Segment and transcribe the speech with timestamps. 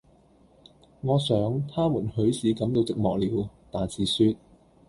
[1.01, 4.35] 我想，他們許是感到寂寞了，但是說：